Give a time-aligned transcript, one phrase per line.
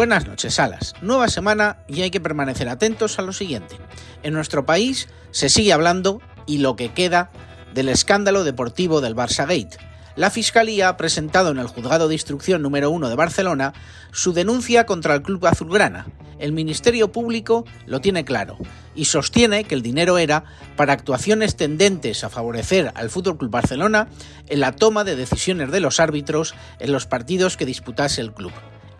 [0.00, 0.94] Buenas noches, Salas.
[1.02, 3.76] Nueva semana y hay que permanecer atentos a lo siguiente.
[4.22, 7.30] En nuestro país se sigue hablando, y lo que queda,
[7.74, 9.76] del escándalo deportivo del Barça Gate.
[10.16, 13.74] La Fiscalía ha presentado en el Juzgado de Instrucción número 1 de Barcelona
[14.10, 16.06] su denuncia contra el Club Azulgrana.
[16.38, 18.56] El Ministerio Público lo tiene claro
[18.94, 20.44] y sostiene que el dinero era
[20.76, 24.08] para actuaciones tendentes a favorecer al Fútbol Club Barcelona
[24.48, 28.52] en la toma de decisiones de los árbitros en los partidos que disputase el club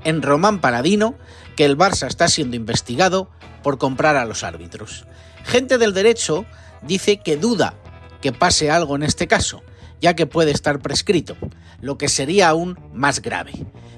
[0.05, 1.15] en Román Paladino
[1.57, 3.31] que el Barça está siendo investigado
[3.63, 5.07] por comprar a los árbitros.
[5.45, 6.47] Gente del derecho
[6.83, 7.75] dice que duda
[8.21, 9.63] que pase algo en este caso,
[10.01, 11.37] ya que puede estar prescrito,
[11.81, 13.53] lo que sería aún más grave.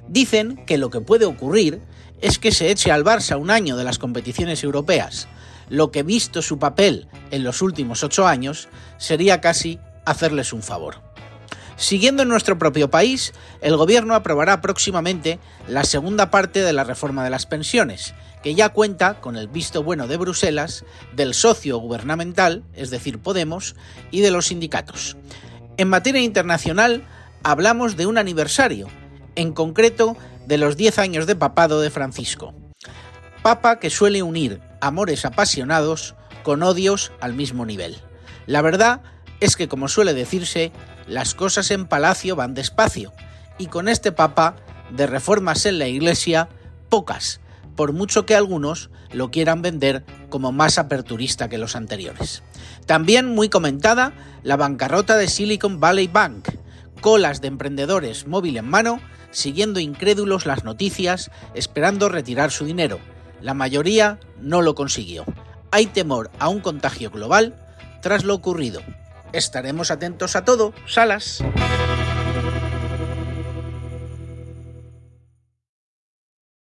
[0.09, 1.81] Dicen que lo que puede ocurrir
[2.21, 5.29] es que se eche al Barça un año de las competiciones europeas,
[5.69, 11.12] lo que visto su papel en los últimos ocho años sería casi hacerles un favor.
[11.83, 17.25] Siguiendo en nuestro propio país, el Gobierno aprobará próximamente la segunda parte de la reforma
[17.25, 22.63] de las pensiones, que ya cuenta con el visto bueno de Bruselas, del socio gubernamental,
[22.75, 23.75] es decir, Podemos,
[24.13, 25.17] y de los sindicatos.
[25.77, 27.03] En materia internacional,
[27.43, 28.87] hablamos de un aniversario,
[29.35, 30.17] en concreto
[30.47, 32.55] de los 10 años de papado de Francisco.
[33.43, 37.99] Papa que suele unir amores apasionados con odios al mismo nivel.
[38.47, 39.03] La verdad
[39.43, 40.71] es que, como suele decirse,
[41.09, 43.13] las cosas en palacio van despacio,
[43.59, 44.55] y con este papa,
[44.91, 46.49] de reformas en la Iglesia,
[46.89, 47.41] pocas,
[47.75, 52.45] por mucho que algunos lo quieran vender como más aperturista que los anteriores.
[52.87, 54.13] También muy comentada
[54.45, 56.49] la bancarrota de Silicon Valley Bank,
[57.01, 59.01] colas de emprendedores móvil en mano,
[59.33, 63.01] siguiendo incrédulos las noticias, esperando retirar su dinero.
[63.41, 65.25] La mayoría no lo consiguió.
[65.73, 67.57] Hay temor a un contagio global
[68.03, 68.83] tras lo ocurrido.
[69.33, 71.43] Estaremos atentos a todo, Salas.